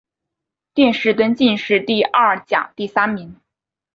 [0.73, 3.39] 殿试登进士第二甲第三名。